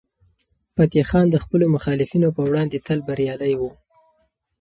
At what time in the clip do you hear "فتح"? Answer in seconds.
0.75-1.01